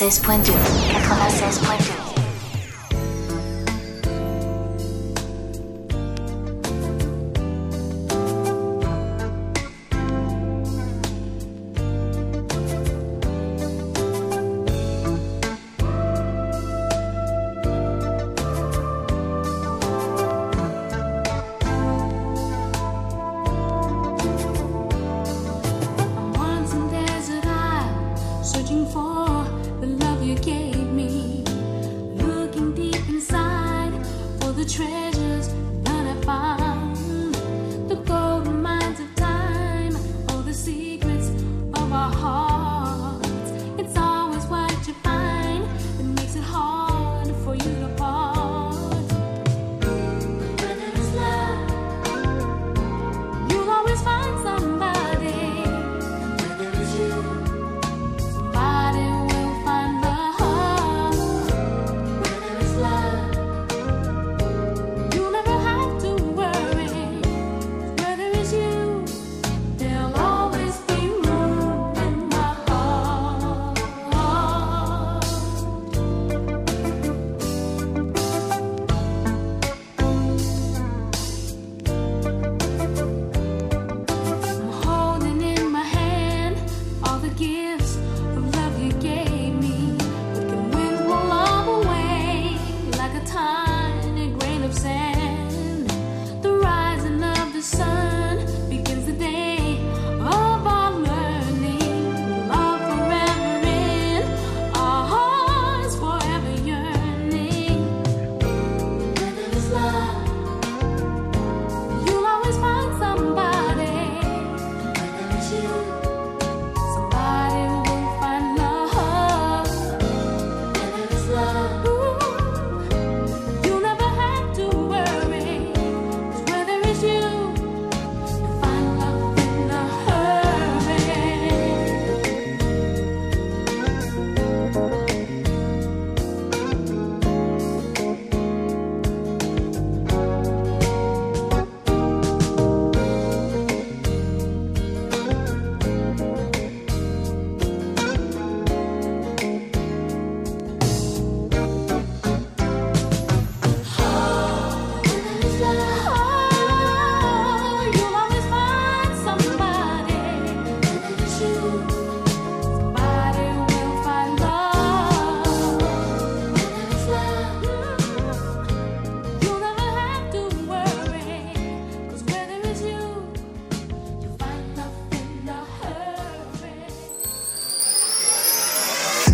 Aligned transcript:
96.2. 0.00 0.54
96.2. 0.94 1.79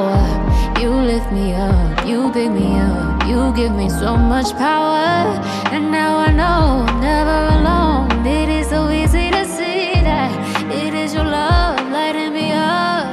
You 0.00 0.88
lift 0.88 1.30
me 1.30 1.52
up, 1.52 2.06
you 2.06 2.32
pick 2.32 2.50
me 2.50 2.72
up, 2.80 3.26
you 3.28 3.52
give 3.54 3.72
me 3.72 3.90
so 3.90 4.16
much 4.16 4.50
power. 4.56 5.28
And 5.74 5.90
now 5.90 6.16
I 6.16 6.32
know 6.32 6.86
I'm 6.88 7.00
never 7.00 7.38
alone. 7.56 8.26
It 8.26 8.48
is 8.48 8.70
so 8.70 8.88
easy 8.88 9.30
to 9.30 9.44
see 9.44 9.92
that 10.00 10.32
it 10.72 10.94
is 10.94 11.12
your 11.12 11.24
love 11.24 11.76
lighting 11.92 12.32
me 12.32 12.50
up. 12.52 13.04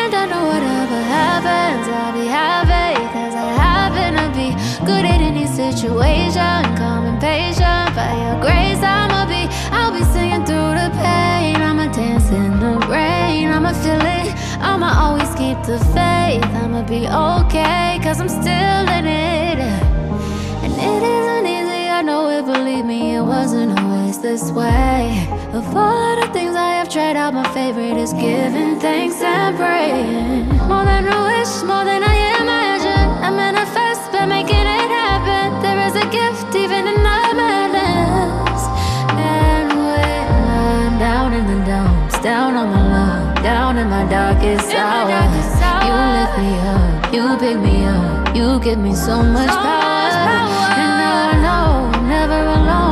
And 0.00 0.12
I 0.14 0.26
know 0.26 0.44
whatever 0.52 1.00
happens, 1.18 1.88
I'll 1.88 2.12
be 2.12 2.26
happy. 2.26 2.92
Cause 3.14 3.34
I 3.34 3.48
happen 3.64 4.10
to 4.20 4.28
be 4.36 4.48
good 4.84 5.06
at 5.06 5.22
any 5.22 5.46
situation. 5.46 6.60
Calm 6.76 7.06
and 7.06 7.18
patient, 7.18 7.88
by 7.96 8.12
your 8.24 8.38
grace, 8.44 8.82
I'ma 8.82 9.24
be. 9.24 9.48
I'll 9.72 9.92
be 9.98 10.04
singing 10.12 10.44
through 10.44 10.72
the 10.76 10.90
pain. 11.00 11.56
I'ma 11.56 11.86
dance 11.90 12.28
in 12.30 12.60
the 12.60 12.74
rain. 12.86 13.48
I'ma 13.48 13.72
feel 13.72 14.04
it. 14.18 14.28
I'ma 14.60 14.90
always 15.04 15.32
keep 15.40 15.56
the 15.64 15.78
faith. 15.94 16.07
I'ma 16.42 16.82
be 16.82 17.06
okay, 17.08 17.98
cause 18.02 18.20
I'm 18.20 18.28
still 18.28 18.84
in 18.98 19.06
it. 19.06 19.58
And 20.64 20.72
it 20.72 21.02
isn't 21.02 21.46
easy, 21.46 21.88
I 21.88 22.02
know 22.02 22.28
it, 22.28 22.44
believe 22.44 22.84
me, 22.84 23.16
it 23.16 23.22
wasn't 23.22 23.78
always 23.78 24.18
this 24.20 24.50
way. 24.50 25.26
Of 25.52 25.64
all 25.76 26.16
the 26.20 26.28
things 26.32 26.54
I 26.54 26.72
have 26.78 26.88
tried 26.88 27.16
out, 27.16 27.34
my 27.34 27.48
favorite 27.52 27.96
is 27.96 28.12
giving 28.12 28.78
thanks 28.78 29.20
and 29.22 29.56
praying. 29.56 30.48
More 30.68 30.84
than 30.84 31.08
a 31.08 31.18
wish, 31.30 31.62
more 31.62 31.84
than 31.84 32.02
I 32.04 32.16
imagine. 32.42 33.08
I 33.26 33.30
manifest 33.30 34.12
by 34.12 34.26
making 34.26 34.66
it 34.78 34.90
happen. 35.02 35.62
There 35.62 35.80
is 35.88 35.94
a 35.96 36.06
gift 36.10 36.54
even 36.54 36.86
in 36.86 37.00
the 37.08 37.20
madness. 37.40 38.60
And 39.16 39.68
when 39.72 40.26
I'm 40.50 40.98
down 40.98 41.32
in 41.32 41.46
the 41.46 41.64
dumps, 41.66 42.18
down 42.20 42.54
on 42.56 42.68
my 42.70 42.84
luck, 42.96 43.42
down 43.42 43.78
in 43.78 43.88
my 43.88 44.04
darkest 44.08 44.74
hour, 44.74 45.47
you 45.88 45.94
lift 45.94 46.36
me 46.38 46.50
up, 46.74 47.14
you 47.14 47.24
pick 47.38 47.58
me 47.58 47.84
up, 47.86 48.36
you 48.36 48.60
give 48.60 48.78
me 48.78 48.94
so 48.94 49.22
much 49.22 49.48
power. 49.48 50.68
And 50.84 50.94
I 51.16 51.32
know 51.44 51.98
I'm 51.98 52.08
never 52.08 52.40
alone. 52.58 52.87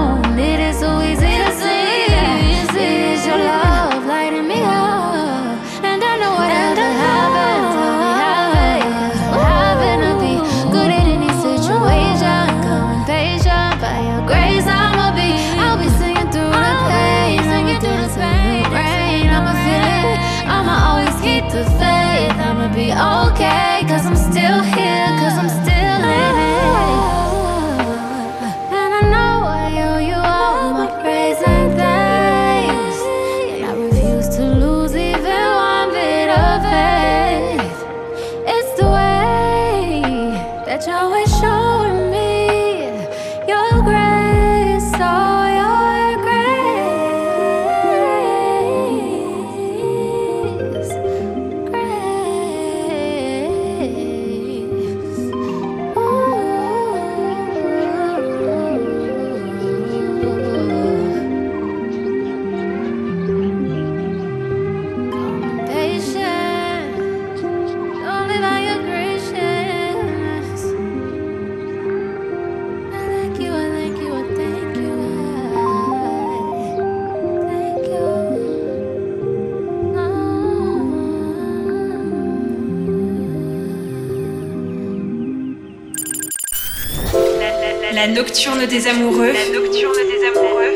La 88.07 88.13
nocturne 88.13 88.67
des 88.67 88.87
amoureux. 88.87 89.33
La 89.33 89.59
nocturne 89.59 89.97
des 89.97 90.25
amoureux. 90.29 90.73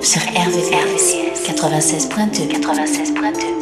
Sur 0.00 0.22
RVVS 0.22 1.16
96.2. 1.48 2.48
96.2. 2.60 3.61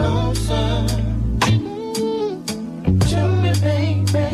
closer 0.00 0.86
to 3.10 3.20
me, 3.42 3.52
baby. 3.60 4.24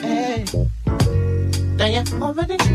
Hey. 0.00 0.44
Now 1.76 1.86
you're. 1.86 2.69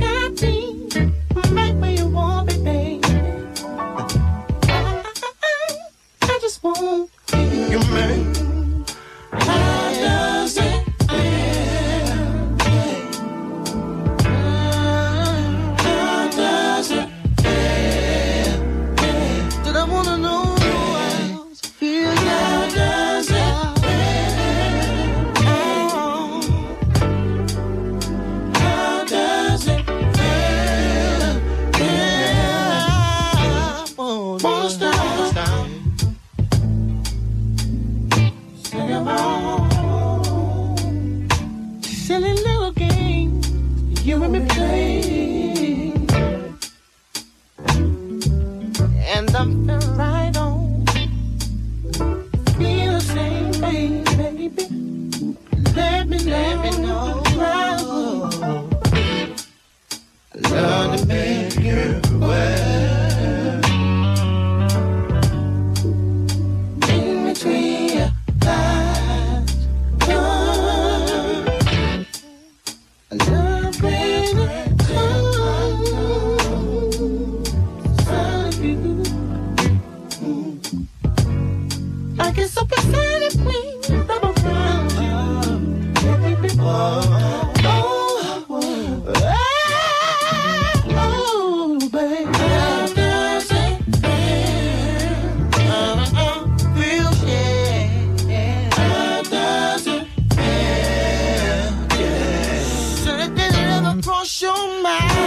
Plus 104.25 105.24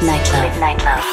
sont 0.00 0.06
dans 0.06 0.42
Midnight 0.42 0.82
Love. 0.84 1.04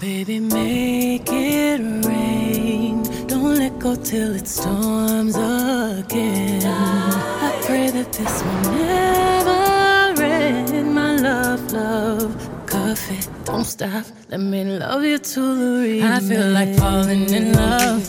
Baby, 0.00 0.40
make 0.40 1.30
it 1.32 1.80
rain. 2.06 3.02
Don't 3.26 3.58
let 3.58 3.78
go 3.78 3.96
till 3.96 4.34
it 4.34 4.46
storms 4.46 5.36
again. 5.36 6.62
I 6.64 7.52
pray 7.66 7.90
that 7.90 8.12
this 8.12 8.42
will 8.42 8.72
never 8.72 10.22
end. 10.22 10.94
My 10.94 11.16
love, 11.16 11.72
love, 11.72 12.32
coffee, 12.66 13.20
don't 13.44 13.64
stop. 13.64 14.04
Let 14.30 14.40
me 14.40 14.64
love 14.64 15.04
you 15.04 15.18
to 15.18 15.40
the 15.80 16.00
end. 16.00 16.14
I 16.14 16.20
feel 16.20 16.50
like 16.50 16.74
falling 16.76 17.28
in 17.30 17.52
love. 17.52 18.02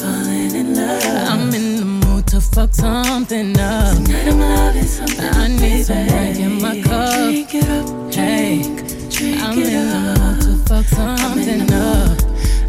Falling 0.00 0.54
in 0.54 0.74
love. 0.74 1.28
I'm 1.30 1.54
in 1.54 1.62
to 1.62 1.71
fuck 2.52 2.74
something 2.74 3.58
up. 3.58 3.96
Tonight 4.04 4.28
I'm 4.28 4.38
loving 4.38 4.84
something. 4.84 5.24
I 5.24 5.48
need 5.48 5.88
in 6.38 6.60
my 6.60 6.80
cup. 6.82 7.24
Drink 7.24 7.54
it 7.54 7.68
up, 7.68 7.86
drink, 8.12 8.14
hey, 8.14 8.62
drink 9.08 9.42
I'm 9.42 9.58
in 9.58 9.88
the 9.88 10.14
mood 10.18 10.40
to 10.42 10.56
fuck 10.68 10.86
something 10.86 11.72
up. 11.72 12.18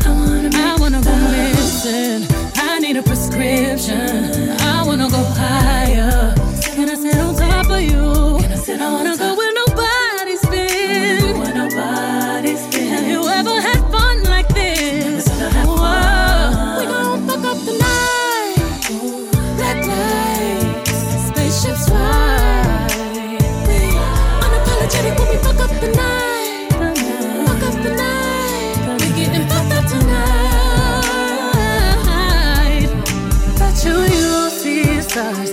I 0.06 0.10
wanna, 0.10 0.50
I 0.54 0.78
wanna 0.80 1.02
go 1.02 1.16
missing. 1.32 2.28
I 2.56 2.80
need 2.80 2.98
a 2.98 3.04
prescription. 3.04 4.52
I 4.62 4.84
wanna 4.86 5.10
go 5.10 5.24
higher. 5.36 6.34
Can 6.76 6.90
I 6.90 6.96
sit 6.96 7.18
on 7.18 7.36
top 7.36 7.70
of 7.70 7.82
you? 7.82 8.40
Can 8.42 8.52
I 8.52 8.56
sit 8.56 8.82
I 8.82 8.92
wanna 8.92 9.18
go 9.18 9.43
stars. 35.14 35.53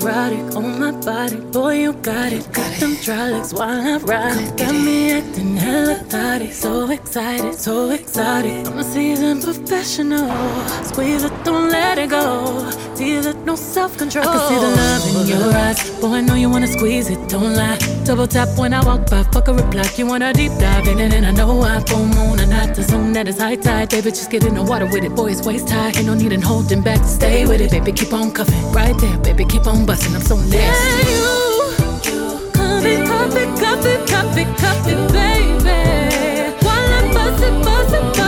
erotic 0.00 0.56
on 0.56 0.80
my 0.80 0.90
body. 0.92 1.36
Boy, 1.52 1.74
you 1.80 1.92
got 1.92 2.32
it. 2.32 2.50
Got 2.52 2.80
them 2.80 2.94
dry 3.02 3.30
legs 3.30 3.52
while 3.52 3.80
I 3.80 3.96
ride 3.98 4.36
it. 4.36 4.56
Got 4.56 4.72
me 4.72 5.12
acting 5.12 5.56
hella 5.56 5.96
thotty. 5.96 6.50
So 6.52 6.90
excited, 6.90 7.54
so 7.54 7.90
exotic. 7.90 8.66
I'm 8.66 8.78
a 8.78 8.84
seasoned 8.84 9.42
professional. 9.42 10.28
Squeeze 10.84 11.24
it, 11.24 11.32
don't 11.44 11.70
let 11.70 11.98
it 11.98 12.10
go. 12.10 12.70
Tease 12.96 13.26
it, 13.26 13.36
no 13.44 13.56
self 13.56 13.96
control. 13.96 14.28
I 14.28 14.32
can 14.32 14.48
see 14.48 14.60
the 14.66 14.72
love 14.80 15.22
in 15.22 15.38
your 15.38 15.52
eyes. 15.54 16.00
Boy, 16.00 16.14
I 16.14 16.20
know 16.20 16.34
you 16.34 16.50
wanna 16.50 16.68
squeeze 16.68 17.08
it, 17.10 17.28
don't 17.28 17.54
lie. 17.54 17.97
Double 18.08 18.26
tap 18.26 18.48
when 18.56 18.72
I 18.72 18.82
walk 18.86 19.10
by, 19.10 19.22
fuck 19.24 19.48
a 19.48 19.52
reply. 19.52 19.84
You 19.96 20.06
wanna 20.06 20.32
deep 20.32 20.52
dive 20.52 20.88
in 20.88 20.98
it, 20.98 21.12
and 21.12 21.26
I 21.26 21.30
know 21.30 21.60
I 21.60 21.78
full 21.80 22.06
moon 22.06 22.40
and 22.40 22.48
not 22.48 22.74
the 22.74 22.82
zone 22.82 23.12
that 23.12 23.28
is 23.28 23.36
high 23.36 23.56
tide. 23.56 23.90
Baby, 23.90 24.08
just 24.12 24.30
get 24.30 24.46
in 24.46 24.54
the 24.54 24.62
water 24.62 24.86
with 24.86 25.04
it. 25.04 25.14
Boy, 25.14 25.32
it's 25.32 25.44
waist 25.44 25.68
high. 25.68 25.88
Ain't 25.88 26.06
no 26.06 26.14
need 26.14 26.32
in 26.32 26.40
holding 26.40 26.80
back. 26.80 27.04
Stay 27.04 27.44
with 27.44 27.60
it, 27.60 27.70
baby. 27.70 27.92
Keep 27.92 28.14
on 28.14 28.32
cuffing. 28.32 28.72
Right 28.72 28.96
there, 28.98 29.18
baby. 29.18 29.44
Keep 29.44 29.66
on 29.66 29.84
busting. 29.84 30.14
I'm 30.14 30.22
so 30.22 30.36
nasty. 30.36 30.56
Yeah, 30.56 31.10
you, 31.10 31.28
you, 32.08 32.50
cup 32.54 32.82
it, 32.82 33.04
cup 33.06 33.34
it, 33.34 33.58
cup 33.60 33.84
it, 33.84 34.56
cup 34.56 34.86
it, 34.86 34.96
it, 34.96 35.12
baby. 35.12 36.64
While 36.64 36.92
I'm 36.96 37.12
busting, 37.12 37.60
busting, 37.60 38.06
busting. 38.16 38.27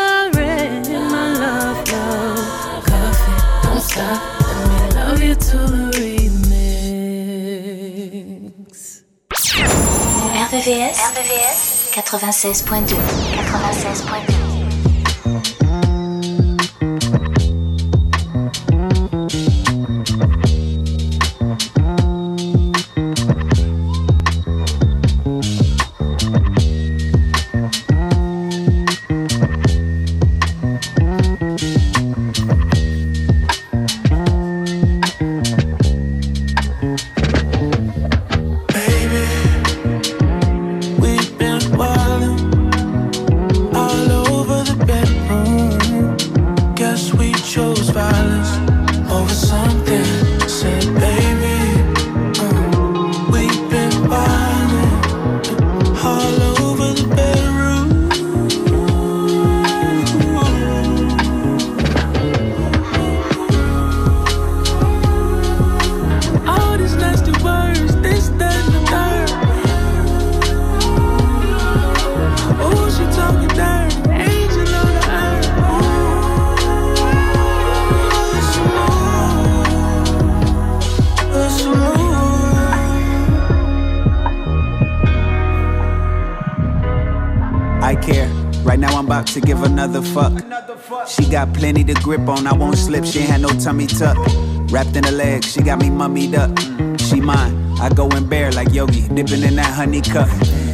stop. 4.01 4.41
Let 4.41 4.69
me 4.69 4.95
love 4.95 5.21
you 5.23 5.35
to 5.35 5.57
the 5.57 5.91
remix. 5.97 7.11
RVVS, 10.51 10.97
RVVS 10.97 11.91
96.2 11.93 12.95
96.2 13.35 14.50
plenty 91.61 91.83
to 91.83 91.93
grip 92.01 92.27
on, 92.27 92.47
I 92.47 92.53
won't 92.53 92.75
slip, 92.75 93.05
she 93.05 93.19
had 93.19 93.39
no 93.39 93.49
tummy 93.49 93.85
tuck. 93.85 94.17
Wrapped 94.71 94.95
in 94.95 95.03
her 95.03 95.11
legs, 95.11 95.53
she 95.53 95.61
got 95.61 95.77
me 95.77 95.91
mummied 95.91 96.33
up. 96.33 96.49
She 96.99 97.21
mine, 97.21 97.53
I 97.79 97.89
go 97.89 98.09
in 98.09 98.27
bare 98.27 98.51
like 98.51 98.73
Yogi, 98.73 99.07
dipping 99.09 99.43
in 99.43 99.55
that 99.57 99.71
honey 99.71 100.01
cup. 100.01 100.27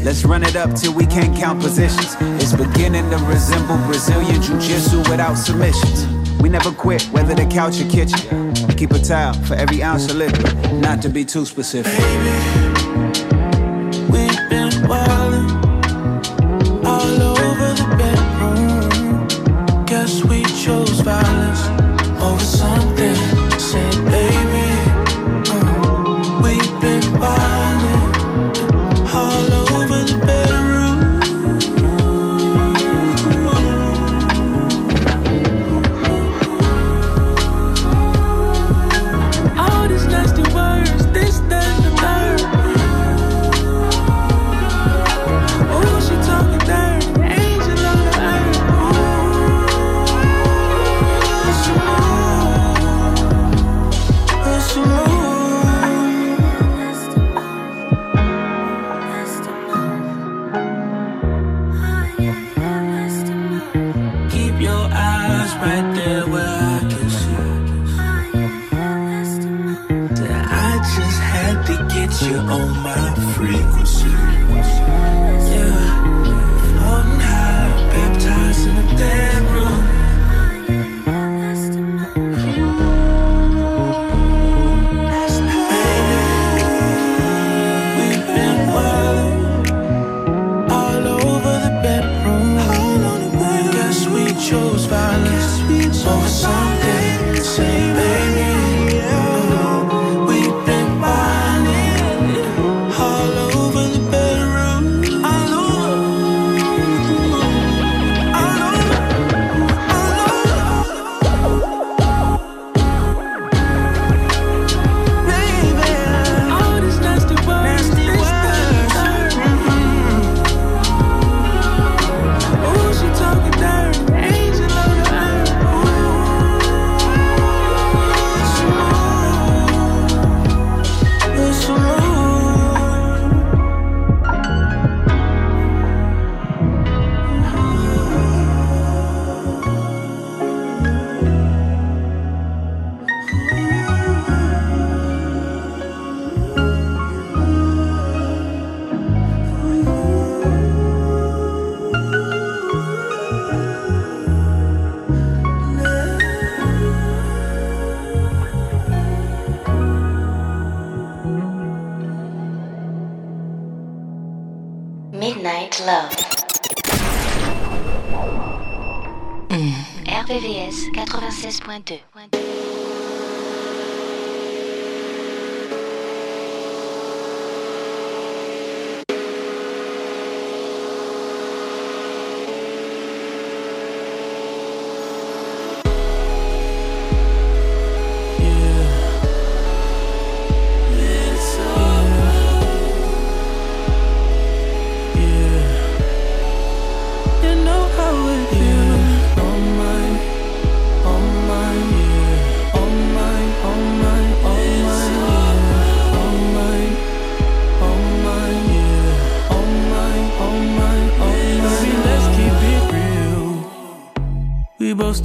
Let's 0.06 0.23
run 0.23 0.43
it 0.43 0.56
up 0.56 0.73
till 0.76 0.93
we 0.93 1.06
can't 1.06 1.36
count 1.36 1.62
positions. 1.62 2.15
It's 2.41 2.54
beginning 2.54 3.10
to 3.10 3.17
resemble 3.17 3.76
Brazilian 3.86 4.41
Jiu-Jitsu 4.41 5.00
without 5.12 5.36
submissions. 5.36 6.08
We 6.41 6.47
never 6.47 6.71
quit, 6.71 7.04
whether 7.12 7.36
the 7.36 7.45
couch 7.47 7.82
or 7.82 7.89
kitchen. 7.89 8.54
Keep 8.78 8.91
a 8.91 9.00
towel 9.00 9.34
for 9.43 9.56
every 9.56 9.84
ounce 9.84 10.10
of 10.10 10.15
liquor, 10.15 10.50
not 10.76 11.02
to 11.02 11.10
be 11.10 11.26
too 11.26 11.45
specific. 11.45 11.91
We've 12.95 13.07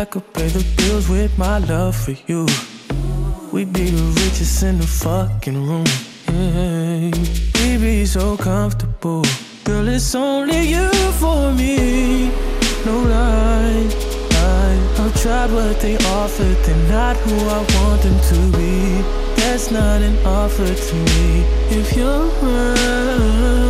I 0.00 0.06
could 0.06 0.32
pay 0.32 0.48
the 0.48 0.64
bills 0.78 1.10
with 1.10 1.36
my 1.36 1.58
love 1.58 1.94
for 1.94 2.12
you. 2.26 2.46
We'd 3.52 3.70
be 3.70 3.90
the 3.90 4.02
richest 4.22 4.62
in 4.62 4.78
the 4.78 4.86
fucking 4.86 5.60
room. 5.68 5.84
Yeah. 6.26 7.10
We'd 7.60 7.82
be 7.82 8.06
so 8.06 8.34
comfortable. 8.38 9.26
Girl, 9.62 9.86
it's 9.88 10.14
only 10.14 10.62
you 10.74 10.88
for 11.20 11.52
me. 11.52 12.30
No 12.86 12.96
lie, 13.12 13.88
lie. 14.36 14.80
I've 15.00 15.22
tried 15.22 15.50
what 15.52 15.78
they 15.80 15.98
offered. 15.98 16.56
They're 16.64 16.88
not 16.88 17.16
who 17.18 17.36
I 17.56 17.58
want 17.74 18.00
them 18.00 18.18
to 18.30 18.56
be. 18.56 19.02
That's 19.36 19.70
not 19.70 20.00
an 20.00 20.16
offer 20.24 20.74
to 20.88 20.94
me. 21.12 21.44
If 21.78 21.94
you're 21.94 22.24
around, 22.42 23.69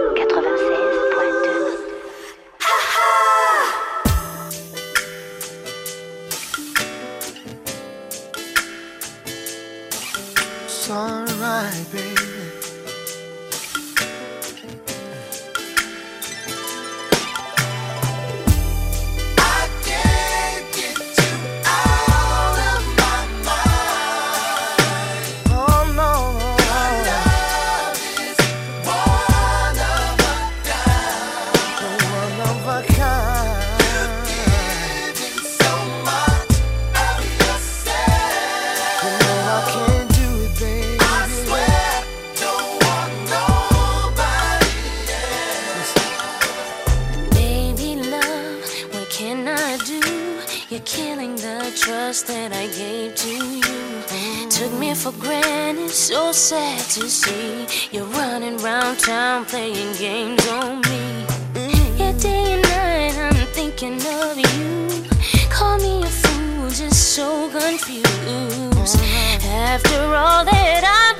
Call 65.49 65.77
me 65.79 66.03
a 66.03 66.07
fool, 66.07 66.69
just 66.69 67.15
so 67.15 67.49
confused. 67.49 68.99
After 69.45 70.15
all 70.15 70.43
that 70.45 70.83
I've 70.83 71.10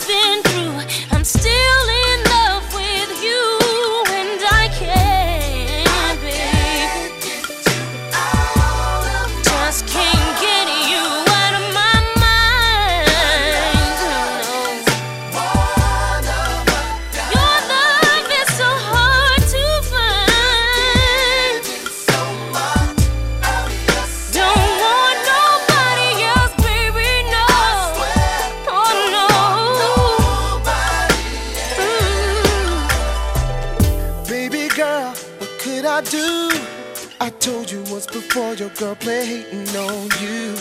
your 38.61 38.69
girl 38.77 38.93
played 38.93 39.25
hating 39.25 39.75
on 39.75 40.07
you. 40.21 40.55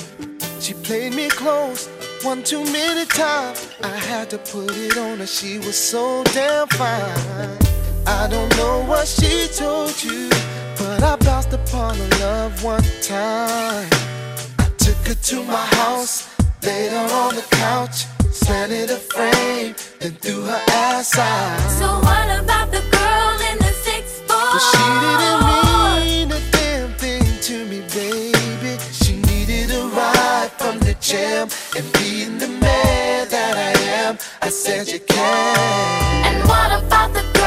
She 0.59 0.73
played 0.73 1.13
me 1.13 1.29
close 1.29 1.87
one 2.23 2.43
too 2.43 2.65
many 2.65 3.05
times. 3.05 3.69
I 3.83 3.95
had 3.95 4.31
to 4.31 4.39
put 4.39 4.75
it 4.75 4.97
on 4.97 5.19
her, 5.19 5.27
she 5.27 5.59
was 5.59 5.77
so 5.77 6.25
damn 6.33 6.67
fine. 6.69 7.59
I 8.07 8.27
don't 8.31 8.57
know 8.57 8.83
what 8.87 9.07
she 9.07 9.49
told 9.49 10.03
you, 10.03 10.31
but 10.79 11.03
I 11.03 11.17
bounced 11.17 11.53
upon 11.53 11.97
her 11.97 12.09
love 12.21 12.65
one 12.65 12.83
time. 13.03 13.91
I 14.59 14.69
took 14.79 14.97
her 15.09 15.15
to 15.15 15.43
my 15.45 15.67
house, 15.83 16.27
laid 16.63 16.93
her 16.93 17.09
on 17.23 17.35
the 17.35 17.47
couch, 17.51 18.07
slanted 18.33 18.89
her 18.89 18.97
frame, 18.97 19.75
then 19.99 20.13
threw 20.23 20.41
her 20.45 20.63
ass 20.71 21.19
out. 21.19 21.71
So 21.79 21.87
what 22.07 22.29
about 22.43 22.71
the 22.71 22.81
girl 22.97 23.35
in 23.51 23.59
the 23.59 23.73
sixth 23.85 24.25
floor? 24.25 24.53
But 24.55 24.63
she 24.71 24.85
didn't 25.05 25.41
mean 25.51 26.33
a 26.33 26.41
damn 26.51 26.93
thing 26.95 27.27
to 27.43 27.67
me 27.67 27.89
ride 29.92 30.50
from 30.59 30.79
the 30.81 30.94
gym 31.00 31.48
and 31.76 31.92
being 31.94 32.38
the 32.38 32.48
man 32.48 33.29
that 33.29 33.55
I 33.57 33.72
am. 34.05 34.18
I 34.42 34.48
said 34.48 34.88
you 34.88 35.00
can. 35.00 36.26
And 36.26 36.48
what 36.48 36.70
about 36.83 37.12
the 37.14 37.39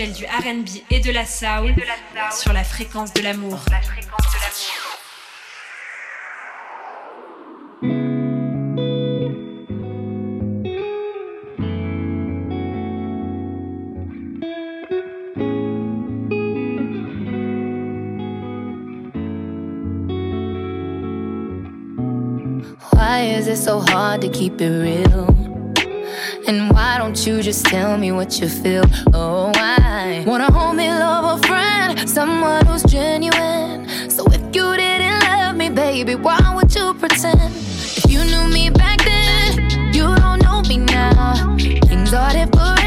habituel 0.00 0.12
du 0.12 0.24
RB 0.24 0.68
et 0.90 1.00
de 1.00 1.10
la 1.10 1.24
soul 1.24 1.74
sur 2.32 2.52
la 2.52 2.64
fréquence 2.64 3.12
de 3.12 3.22
l'amour. 3.22 3.58
La 3.70 3.80
fréquence 3.80 4.26
de 4.32 4.38
l'amour. 4.40 4.96
Why 22.92 23.22
is 23.36 23.48
it 23.48 23.56
so 23.56 23.80
hard 23.80 24.20
to 24.22 24.28
keep 24.28 24.60
it 24.60 24.70
real? 24.70 25.09
You 27.26 27.42
just 27.42 27.66
tell 27.66 27.98
me 27.98 28.12
what 28.12 28.40
you 28.40 28.48
feel? 28.48 28.82
Oh, 29.12 29.52
I 29.54 30.24
wanna 30.26 30.50
hold 30.50 30.76
me, 30.76 30.88
love, 30.88 31.38
a 31.38 31.46
friend, 31.46 32.08
someone 32.08 32.64
who's 32.64 32.82
genuine. 32.84 33.86
So 34.08 34.24
if 34.28 34.40
you 34.56 34.74
didn't 34.74 35.20
love 35.24 35.54
me, 35.54 35.68
baby, 35.68 36.14
why 36.14 36.40
would 36.54 36.74
you 36.74 36.94
pretend? 36.94 37.52
If 37.52 38.10
you 38.10 38.24
knew 38.24 38.48
me 38.48 38.70
back 38.70 39.04
then, 39.04 39.92
you 39.92 40.14
don't 40.16 40.42
know 40.42 40.62
me 40.62 40.78
now. 40.78 41.56
Things 41.58 42.14
are 42.14 42.32
different. 42.32 42.79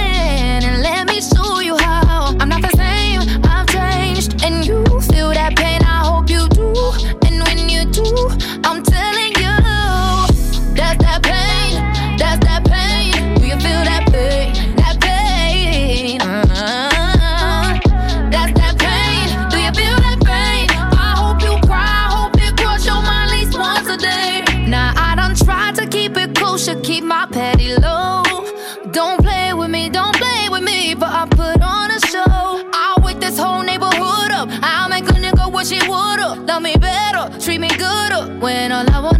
When 38.44 38.74
all 38.74 38.84
I 38.94 39.00
want 39.00 39.13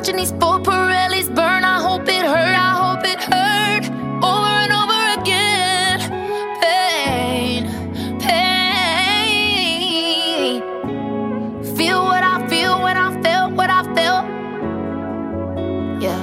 Watching 0.00 0.16
these 0.16 0.32
Pirellis 0.32 1.28
burn, 1.34 1.62
I 1.62 1.78
hope 1.78 2.08
it 2.08 2.24
hurt, 2.24 2.56
I 2.56 2.72
hope 2.72 3.04
it 3.04 3.20
hurt. 3.20 3.84
Over 4.24 4.48
and 4.64 4.72
over 4.72 5.12
again. 5.20 6.00
Pain, 6.62 7.68
pain. 8.18 8.62
Feel 11.76 12.02
what 12.02 12.24
I 12.24 12.48
feel 12.48 12.80
when 12.80 12.96
I 12.96 13.20
felt 13.20 13.52
what 13.52 13.68
I 13.68 13.82
felt. 13.94 14.24
Yeah. 16.00 16.18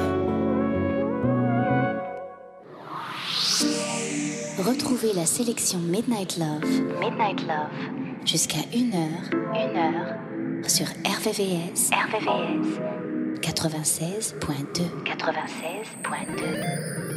Retrouvez 4.57 5.13
la 5.13 5.27
sélection 5.27 5.77
Midnight 5.81 6.37
Love. 6.39 6.65
Midnight 6.99 7.45
Love. 7.45 7.69
Jusqu'à 8.25 8.65
une 8.73 8.95
heure 8.95 9.29
1h. 9.53 10.67
Sur 10.67 10.87
RVVS. 11.05 11.91
RVVS. 11.91 13.16
96.2, 13.41 15.05
96.2. 15.05 17.16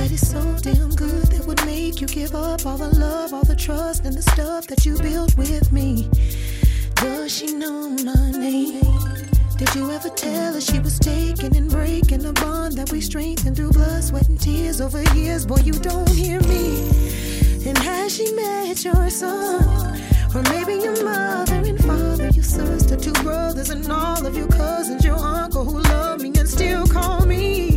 that 0.00 0.12
is 0.12 0.30
so 0.30 0.40
damn 0.62 0.88
good 0.94 1.24
that 1.24 1.46
would 1.46 1.62
make 1.66 2.00
you 2.00 2.06
give 2.06 2.34
up 2.34 2.64
all 2.64 2.78
the 2.78 2.88
love, 2.98 3.34
all 3.34 3.44
the 3.44 3.54
trust, 3.54 4.06
and 4.06 4.14
the 4.14 4.22
stuff 4.22 4.66
that 4.66 4.86
you 4.86 4.96
built 4.96 5.36
with 5.36 5.70
me. 5.72 6.08
Does 6.94 7.36
she 7.36 7.52
know 7.52 7.90
my 7.90 8.30
name? 8.30 8.80
Did 9.58 9.74
you 9.74 9.90
ever 9.90 10.08
tell 10.08 10.54
her 10.54 10.60
she 10.60 10.78
was 10.78 10.98
taking 10.98 11.54
and 11.54 11.68
breaking 11.68 12.24
a 12.24 12.32
bond 12.32 12.78
that 12.78 12.90
we 12.90 13.02
strengthened 13.02 13.56
through 13.56 13.72
blood, 13.72 14.02
sweat, 14.02 14.26
and 14.30 14.40
tears 14.40 14.80
over 14.80 15.02
years? 15.14 15.44
Boy, 15.44 15.60
you 15.64 15.74
don't 15.74 16.08
hear 16.08 16.40
me. 16.52 16.88
And 17.66 17.76
has 17.76 18.16
she 18.16 18.32
met 18.32 18.82
your 18.82 19.10
son? 19.10 20.00
Or 20.34 20.42
maybe 20.44 20.82
your 20.82 21.04
mother 21.04 21.56
and 21.56 21.78
father, 21.84 22.30
your 22.30 22.44
sister, 22.44 22.96
two 22.96 23.12
brothers, 23.22 23.68
and 23.68 23.86
all 23.92 24.24
of 24.26 24.34
your 24.34 24.48
cousins, 24.48 25.04
your 25.04 25.18
uncle 25.18 25.66
who 25.66 25.82
love 25.82 26.22
me 26.22 26.32
and 26.38 26.48
still 26.48 26.86
call 26.86 27.26
me. 27.26 27.69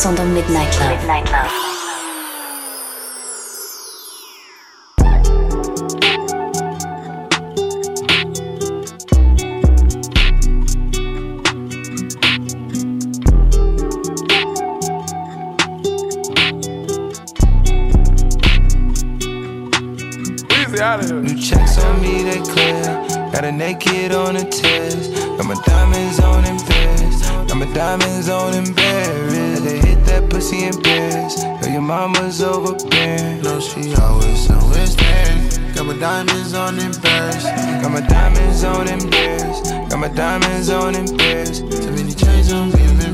sondern 0.00 0.32
mit 0.32 0.48
Nightlife. 0.48 0.94
Mit 0.94 1.06
Nightlife. 1.06 1.69
My 40.00 40.08
diamonds 40.08 40.70
on 40.70 40.94
in 40.94 41.14
pairs. 41.18 41.60
Too 41.60 41.90
many 41.90 42.14
chains 42.14 42.50
on 42.54 42.70
me, 42.70 42.82
I'm 42.84 43.00
in 43.00 43.12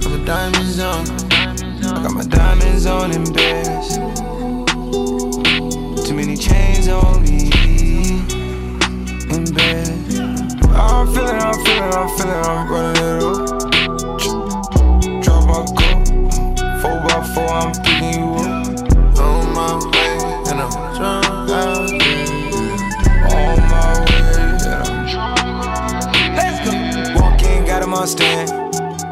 Got 0.00 0.10
my 0.12 0.24
diamonds 0.24 0.78
on. 0.78 1.04
I 1.32 2.02
got 2.02 2.12
my 2.12 2.22
diamonds 2.22 2.86
on 2.86 3.10
in 3.10 3.24
pairs. 3.34 3.96
Too 6.06 6.14
many 6.14 6.36
chains 6.36 6.86
on 6.86 7.22
me. 7.24 7.50
In 9.34 9.44
bed. 9.52 9.88
Oh, 10.70 11.02
I'm 11.02 11.06
feeling, 11.12 11.40
I'm 11.40 11.54
feeling, 11.64 11.92
I'm 11.92 12.08
feeling, 12.16 12.44
I'm 12.46 12.68
running 12.70 13.02
it 13.02 13.22
up. 13.24 13.36
Drop 15.24 15.42
my 15.50 15.64
cup. 15.74 15.98
Four 16.80 16.96
by 17.08 17.18
four, 17.34 17.48
I'm 17.48 17.72
picking 17.82 18.20
you 18.20 18.27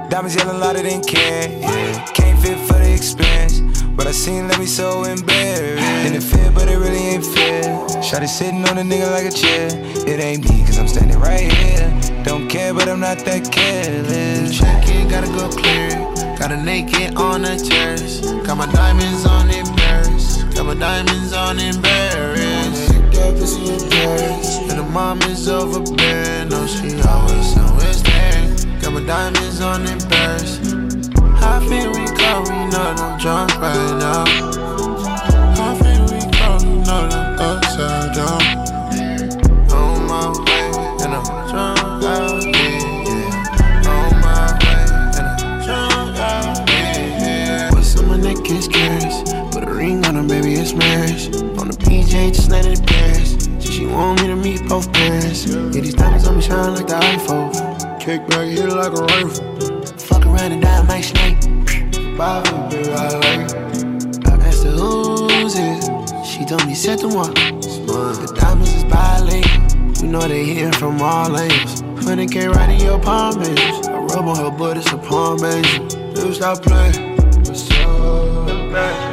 Diamonds 0.08 0.36
yelling 0.36 0.60
louder 0.60 0.82
than 0.82 1.02
can. 1.02 1.60
Yeah. 1.60 2.04
Can't 2.12 2.38
fit 2.40 2.58
for 2.66 2.74
the 2.74 2.92
expense. 2.92 3.60
But 3.96 4.06
I 4.06 4.12
seen 4.12 4.46
let 4.46 4.58
me 4.58 4.66
so 4.66 5.04
embarrassed. 5.04 5.82
And 5.82 6.14
it 6.14 6.22
fit, 6.22 6.54
but 6.54 6.68
it 6.68 6.76
really 6.78 6.98
ain't 6.98 7.24
fair. 7.24 7.62
Shotty 8.00 8.28
sitting 8.28 8.64
on 8.68 8.78
a 8.78 8.82
nigga 8.82 9.10
like 9.10 9.26
a 9.26 9.30
chair. 9.30 9.68
It 10.06 10.20
ain't 10.20 10.48
me, 10.48 10.64
cause 10.64 10.78
I'm 10.78 10.86
standing 10.86 11.18
right 11.18 11.50
here. 11.50 11.90
Don't 12.22 12.48
care, 12.48 12.72
but 12.72 12.88
I'm 12.88 13.00
not 13.00 13.18
that 13.24 13.50
careless. 13.50 14.56
Check 14.56 14.84
it, 14.88 15.10
gotta 15.10 15.26
go 15.28 15.48
clear. 15.48 15.90
Got 16.38 16.52
a 16.52 16.56
naked 16.56 17.16
on 17.16 17.42
the 17.42 17.56
terrace. 17.56 18.20
Got 18.46 18.58
my 18.58 18.70
diamonds 18.72 19.26
on 19.26 19.50
in 19.50 19.66
Paris. 19.74 20.44
Got 20.54 20.66
my 20.66 20.74
diamonds 20.74 21.32
on 21.32 21.58
in 21.58 21.82
Paris. 21.82 22.90
And 24.70 24.78
the 24.78 24.88
mom 24.92 25.20
is 25.22 25.48
over 25.48 25.80
there. 25.96 26.44
No, 26.44 26.66
she 26.66 27.00
always, 27.02 27.58
always 27.58 28.02
there. 28.02 28.55
My 28.96 29.04
diamonds 29.04 29.60
on 29.60 29.86
in 29.86 29.98
Paris. 30.08 30.58
I 31.44 31.60
feel 31.68 31.90
we 31.92 32.06
call, 32.16 32.40
we 32.44 32.64
know 32.72 32.94
that 32.96 32.98
I'm 32.98 33.20
drunk 33.20 33.52
right 33.60 33.98
now. 34.00 34.24
I 35.52 35.76
feel 35.76 36.02
we 36.08 36.20
call, 36.32 36.56
we 36.64 36.78
know 36.80 37.04
that 37.04 37.12
I'm 37.12 37.38
upside 37.38 38.14
down. 38.16 38.40
On 39.70 40.06
my 40.08 40.32
way, 40.46 40.72
and 41.04 41.12
I'm 41.12 41.28
drunk 41.50 42.04
out 42.04 42.42
here. 42.42 42.80
On 43.84 44.12
my 44.24 44.56
way, 44.64 44.84
and 45.18 45.26
I'm 45.28 45.60
drunk 45.66 46.18
out 46.18 46.70
here. 46.70 47.68
What's 47.72 47.98
on 47.98 48.08
my 48.08 48.16
neck 48.16 48.50
is. 48.50 48.66
Put 49.52 49.68
a 49.68 49.74
ring 49.74 50.06
on 50.06 50.14
her, 50.14 50.22
baby, 50.26 50.54
it's 50.54 50.72
marriage. 50.72 51.26
On 51.60 51.68
the 51.68 51.76
PJ, 51.76 52.32
just 52.34 52.50
let 52.50 52.64
it 52.64 52.80
pass. 52.86 53.36
So 53.62 53.70
she 53.70 53.84
want 53.84 54.22
me 54.22 54.28
to 54.28 54.36
meet 54.36 54.66
both 54.66 54.90
parents. 54.90 55.44
Yeah, 55.44 55.68
these 55.68 55.92
diamonds 55.92 56.26
on 56.26 56.36
me 56.36 56.40
shine 56.40 56.74
like 56.74 56.86
the 56.86 56.94
iPhone. 56.94 57.85
Kick 58.36 58.58
hit 58.58 58.68
like 58.68 58.92
a 58.92 59.02
rifle. 59.02 59.96
Fuck 59.96 60.26
around 60.26 60.52
and 60.52 60.60
die, 60.60 60.82
my 60.82 61.00
snake. 61.00 61.40
Bobby, 62.18 62.90
I 62.90 63.08
like. 63.14 63.56
I 64.26 64.36
asked 64.44 64.64
her 64.64 64.72
who's 64.72 65.54
it. 65.56 65.82
She 66.22 66.44
told 66.44 66.66
me, 66.66 66.74
set 66.74 66.98
the 66.98 67.08
one. 67.08 67.32
The 67.32 68.36
diamonds 68.38 68.74
is 68.74 68.84
bilingual. 68.84 70.02
You 70.02 70.08
know 70.08 70.20
they 70.20 70.44
hitting 70.44 70.72
from 70.72 71.00
all 71.00 71.34
angles. 71.34 71.80
100k 71.80 72.54
right 72.54 72.68
in 72.68 72.80
your 72.80 73.00
palm, 73.00 73.38
baby. 73.38 73.58
I 73.58 74.00
rub 74.00 74.26
on 74.26 74.36
her 74.36 74.50
butt, 74.50 74.76
it's 74.76 74.92
a 74.92 74.98
palm, 74.98 75.38
baby. 75.38 75.78
Never 76.12 76.34
stop 76.34 76.60
playing. 76.60 77.16
What's 77.16 77.70
up? 77.70 79.05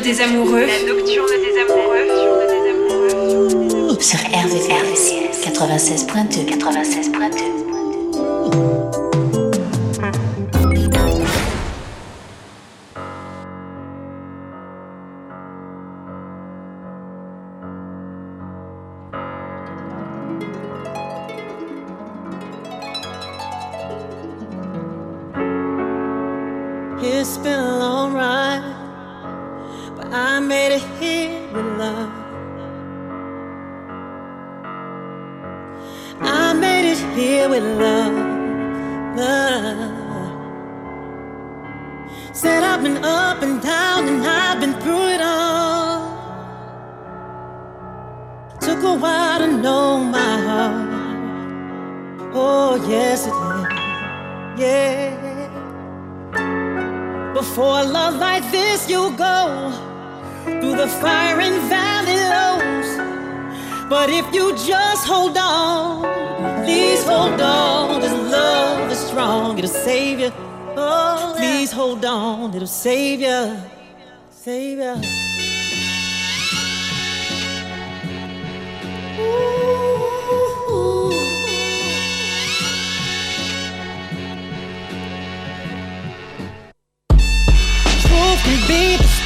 Des 0.00 0.20
amoureux. 0.20 0.66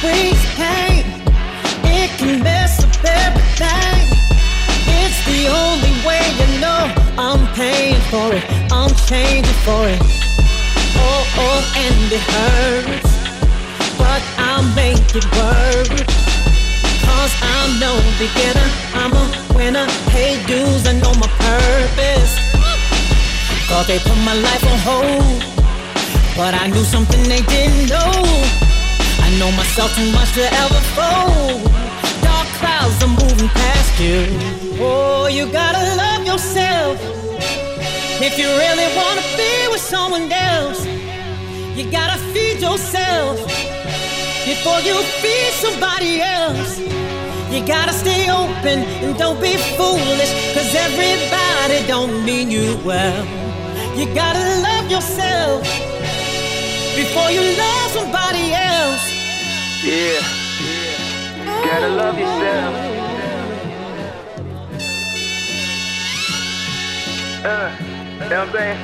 The 0.01 0.53
pain. 0.57 1.05
It 1.85 2.09
can 2.17 2.41
mess 2.41 2.83
up 2.83 2.89
everything. 3.05 4.01
It's 4.97 5.19
the 5.29 5.45
only 5.47 5.93
way 6.05 6.21
you 6.39 6.59
know 6.59 6.89
I'm 7.17 7.45
paying 7.53 8.01
for 8.09 8.33
it. 8.33 8.43
I'm 8.71 8.89
changing 9.05 9.59
for 9.61 9.87
it. 9.87 10.01
Oh, 10.97 11.23
oh, 11.37 11.61
and 11.77 12.11
it 12.11 12.23
hurts. 12.33 13.11
But 13.97 14.23
I'll 14.37 14.65
make 14.73 15.05
it 15.13 15.25
work. 15.37 15.93
Cause 17.05 17.33
I'm 17.41 17.79
no 17.79 17.93
beginner. 18.17 18.69
I'm 18.97 19.13
a 19.13 19.53
winner. 19.53 19.85
Pay 20.09 20.43
dues, 20.47 20.87
I 20.87 20.93
know 20.93 21.13
my 21.13 21.29
purpose. 21.37 22.33
Thought 23.69 23.85
they 23.87 23.99
put 23.99 24.17
my 24.25 24.33
life 24.33 24.65
on 24.65 24.79
hold. 24.79 25.41
But 26.35 26.55
I 26.55 26.67
knew 26.67 26.83
something 26.83 27.21
they 27.29 27.41
didn't 27.43 27.89
know. 27.89 28.70
Know 29.39 29.51
myself 29.53 29.95
too 29.95 30.11
much 30.11 30.33
to 30.33 30.43
ever 30.43 30.81
fold. 30.95 31.63
Dark 32.21 32.47
clouds 32.59 33.01
are 33.01 33.07
moving 33.07 33.47
past 33.49 33.99
you. 33.99 34.27
Oh, 34.77 35.27
you 35.31 35.49
gotta 35.51 35.81
love 35.95 36.25
yourself. 36.25 36.99
If 38.21 38.37
you 38.37 38.47
really 38.63 38.87
wanna 38.95 39.23
be 39.37 39.53
with 39.71 39.81
someone 39.81 40.31
else, 40.31 40.85
you 41.75 41.89
gotta 41.89 42.19
feed 42.33 42.59
yourself 42.61 43.39
before 44.45 44.79
you 44.81 44.95
feed 45.23 45.53
somebody 45.53 46.21
else. 46.21 46.77
You 47.49 47.65
gotta 47.65 47.93
stay 47.93 48.29
open 48.29 48.79
and 49.03 49.17
don't 49.17 49.39
be 49.39 49.55
foolish, 49.77 50.31
cause 50.53 50.75
everybody 50.75 51.87
don't 51.87 52.25
mean 52.25 52.51
you 52.51 52.77
well. 52.85 53.25
You 53.97 54.05
gotta 54.13 54.43
love 54.67 54.91
yourself 54.91 55.63
before 56.95 57.31
you 57.31 57.41
love 57.57 57.91
somebody 57.91 58.53
else. 58.53 58.70
Yeah. 59.83 60.21
Gotta 61.43 61.89
love 61.89 62.19
yourself. 62.19 62.75
Uh, 67.43 67.75
you 67.81 68.29
know 68.29 68.45
what 68.45 68.49
I'm 68.49 68.51
saying? 68.51 68.77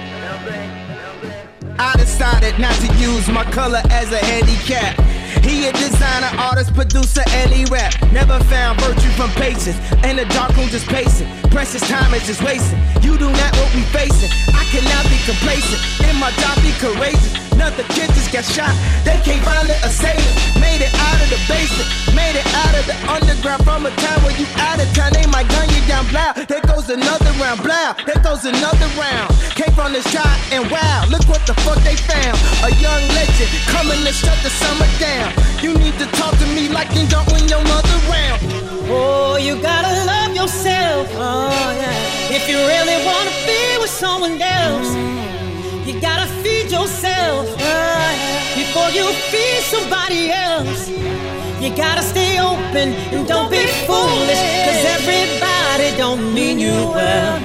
I 1.77 1.93
decided 1.97 2.57
not 2.57 2.73
to 2.77 2.87
use 2.95 3.29
my 3.29 3.43
color 3.51 3.81
as 3.91 4.11
a 4.11 4.17
handicap. 4.17 4.99
He 5.45 5.67
a 5.67 5.71
designer, 5.73 6.35
artist, 6.39 6.73
producer, 6.73 7.21
and 7.29 7.69
rap. 7.69 7.93
Never 8.11 8.39
found 8.45 8.81
virtue 8.81 9.09
from 9.09 9.29
patience. 9.31 9.77
In 10.03 10.15
the 10.15 10.25
dark 10.33 10.57
room, 10.57 10.67
just 10.69 10.87
pacing. 10.87 11.27
Precious 11.57 11.89
time 11.89 12.13
is 12.13 12.21
just 12.29 12.45
wasting. 12.45 12.77
You 13.01 13.17
do 13.17 13.33
not 13.33 13.49
what 13.57 13.73
we 13.73 13.81
facing. 13.89 14.29
I 14.53 14.61
cannot 14.69 15.09
be 15.09 15.17
complacent. 15.25 15.81
In 16.05 16.13
my 16.21 16.29
job, 16.37 16.53
be 16.61 16.69
courageous. 16.77 17.33
Another 17.49 17.81
kid 17.97 18.13
just 18.13 18.29
got 18.29 18.45
shot. 18.45 18.69
They 19.01 19.17
can't 19.25 19.41
find 19.41 19.65
it, 19.65 19.81
assailant. 19.81 20.37
Made 20.61 20.85
it 20.85 20.93
out 20.93 21.17
of 21.17 21.33
the 21.33 21.41
basement. 21.49 21.89
Made 22.13 22.37
it 22.37 22.45
out 22.61 22.77
of 22.77 22.85
the 22.85 22.93
underground 23.09 23.65
from 23.65 23.89
a 23.89 23.91
time 23.97 24.21
where 24.21 24.37
you 24.37 24.45
out 24.69 24.77
of 24.77 24.85
town. 24.93 25.17
They 25.17 25.25
might 25.33 25.49
gun 25.49 25.65
you 25.73 25.81
down, 25.89 26.05
blow. 26.13 26.29
There 26.45 26.61
goes 26.61 26.93
another 26.93 27.33
round, 27.41 27.65
blow. 27.65 27.97
There 28.05 28.21
goes 28.21 28.45
another 28.45 28.89
round. 28.93 29.33
Came 29.57 29.73
from 29.73 29.97
the 29.97 30.05
shot 30.13 30.37
and 30.53 30.69
wow, 30.69 31.09
look 31.09 31.25
what 31.25 31.41
the 31.49 31.57
fuck 31.65 31.81
they 31.81 31.97
found. 31.97 32.37
A 32.61 32.69
young 32.77 33.01
legend 33.17 33.49
coming 33.73 34.05
to 34.05 34.13
shut 34.13 34.37
the 34.45 34.53
summer 34.61 34.85
down. 35.01 35.33
You 35.65 35.73
need 35.73 35.97
to 35.97 36.05
talk 36.21 36.37
to 36.37 36.47
me 36.53 36.69
like 36.69 36.93
you 36.93 37.09
don't 37.09 37.25
win 37.33 37.49
your 37.49 37.65
mother 37.65 37.97
round. 38.13 38.66
If 42.47 42.53
you 42.53 42.65
really 42.65 43.05
wanna 43.05 43.35
be 43.45 43.77
with 43.77 43.89
someone 43.89 44.41
else, 44.41 44.95
you 45.85 45.99
gotta 45.99 46.27
feed 46.41 46.71
yourself. 46.71 47.43
Yeah. 47.59 48.55
Before 48.55 48.89
you 48.89 49.03
feed 49.31 49.63
somebody 49.63 50.31
else, 50.31 50.87
you 51.59 51.75
gotta 51.75 52.01
stay 52.01 52.39
open 52.39 52.93
and 53.11 53.27
don't 53.27 53.51
be 53.51 53.67
foolish. 53.85 54.43
Cause 54.65 54.83
everybody 54.95 55.91
don't 55.97 56.33
mean 56.33 56.57
you 56.57 56.71
well. 56.71 57.35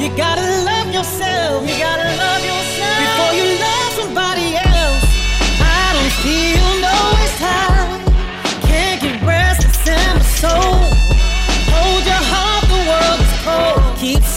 You 0.00 0.08
gotta 0.16 0.48
love 0.64 0.88
yourself. 0.90 1.68
You 1.68 1.76
gotta 1.76 2.08
love 2.16 2.42
yourself 2.42 2.59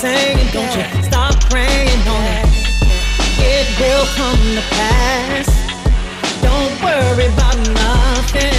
Keep 0.04 0.52
don't 0.52 0.76
you 0.76 1.04
stop 1.04 1.32
praying 1.50 2.04
on 2.12 2.24
it. 2.28 2.52
It 3.40 3.68
will 3.80 4.06
come 4.20 4.36
to 4.36 4.64
pass. 4.76 5.48
Don't 6.44 6.76
worry 6.84 7.28
about 7.32 7.56
nothing. 7.72 8.52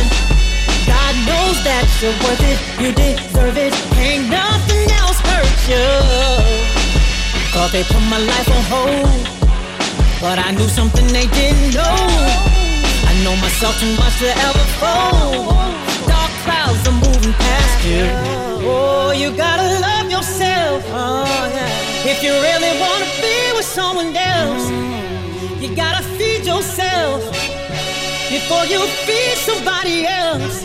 God 0.88 1.14
knows 1.28 1.60
that 1.68 1.84
you're 2.00 2.16
worth 2.24 2.40
it. 2.48 2.56
You 2.80 2.96
deserve 2.96 3.58
it. 3.58 3.76
Ain't 4.00 4.30
nothing 4.30 4.88
else 4.96 5.20
hurt 5.20 5.60
you. 5.68 5.84
Thought 7.52 7.72
they 7.72 7.84
put 7.84 8.00
my 8.08 8.24
life 8.24 8.48
on 8.48 8.64
hold. 8.72 9.28
But 10.22 10.38
I 10.38 10.50
knew 10.52 10.68
something 10.68 11.06
they 11.08 11.26
didn't 11.26 11.74
know. 11.74 12.08
I 13.04 13.12
know 13.22 13.36
myself 13.36 13.78
too 13.78 13.92
much 14.00 14.16
to 14.20 14.32
ever 14.32 14.64
fold. 14.80 15.83
Are 17.24 17.32
past 17.32 17.86
you. 17.88 18.04
Oh, 18.68 19.10
you 19.16 19.34
gotta 19.34 19.80
love 19.80 20.10
yourself. 20.10 20.84
Oh, 20.92 21.24
yeah. 21.56 22.10
If 22.12 22.22
you 22.22 22.32
really 22.32 22.72
wanna 22.78 23.08
be 23.24 23.36
with 23.56 23.64
someone 23.64 24.14
else, 24.14 24.68
you 25.58 25.74
gotta 25.74 26.02
feed 26.18 26.44
yourself 26.44 27.24
before 28.28 28.66
you 28.66 28.80
feed 29.08 29.36
somebody 29.38 30.04
else. 30.04 30.64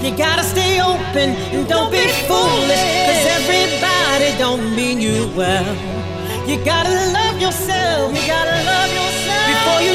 You 0.00 0.16
gotta 0.16 0.44
stay 0.44 0.80
open 0.80 1.34
and 1.54 1.66
don't 1.66 1.90
be 1.90 2.06
foolish, 2.30 2.86
cause 3.06 3.24
everybody 3.38 4.30
don't 4.38 4.76
mean 4.76 5.00
you 5.00 5.28
well. 5.34 5.74
You 6.46 6.56
gotta 6.64 6.94
love 7.18 7.40
yourself. 7.40 8.14
You 8.14 8.22
gotta 8.30 8.58
love 8.62 8.90
yourself 8.94 9.44
before 9.50 9.80
you 9.82 9.94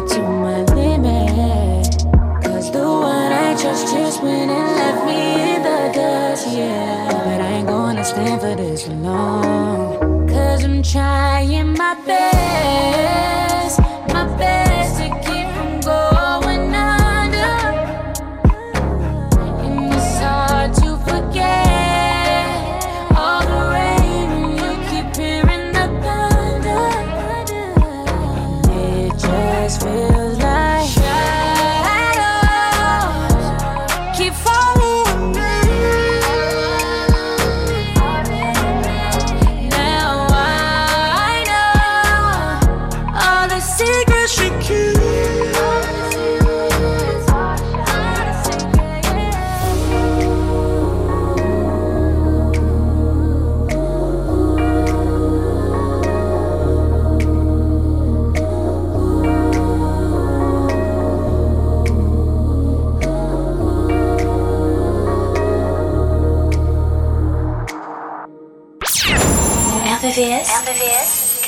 to 0.00 0.20
my 0.22 0.62
limit. 0.74 1.86
Cause 2.44 2.70
the 2.70 2.84
one 2.84 3.32
I 3.32 3.56
trust 3.60 3.94
just 3.94 4.22
went 4.22 4.50
and 4.50 4.76
left 4.76 5.06
me 5.06 5.54
in 5.54 5.62
the 5.62 5.92
dust, 5.94 6.48
yeah. 6.48 7.08
But 7.10 7.40
I 7.40 7.48
ain't 7.58 7.68
gonna 7.68 8.04
stand 8.04 8.40
for 8.40 8.54
this 8.54 8.86
for 8.86 8.92
long. 8.92 10.28
Cause 10.28 10.64
I'm 10.64 10.82
trying 10.82 11.72
my 11.72 11.94
best, 12.06 13.45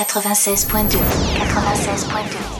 96.2 0.08 0.98
96.2 1.38 2.57